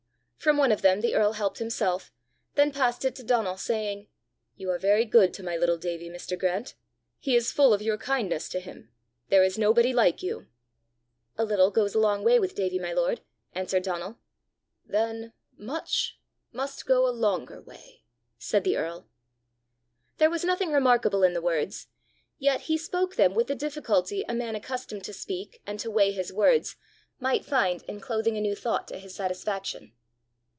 [0.41, 2.11] From one of them the earl helped himself,
[2.55, 4.07] then passed it to Donal, saying,
[4.55, 6.35] "You are very good to my little Davie, Mr.
[6.35, 6.73] Grant!
[7.19, 8.89] He is full of your kindness to him.
[9.29, 10.47] There is nobody like you!"
[11.37, 13.21] "A little goes a long way with Davie, my lord,"
[13.53, 14.17] answered Donal.
[14.83, 16.19] "Then much
[16.51, 18.03] must go a longer way!"
[18.39, 19.07] said the earl.
[20.17, 21.85] There was nothing remarkable in the words,
[22.39, 26.11] yet he spoke them with the difficulty a man accustomed to speak, and to weigh
[26.11, 26.77] his words,
[27.19, 29.93] might find in clothing a new thought to his satisfaction.